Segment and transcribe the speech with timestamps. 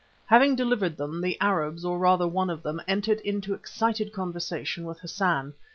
[0.25, 4.99] Having delivered them, the Arabs, or rather one of them, entered into excited conversation with
[5.01, 5.53] Hassan.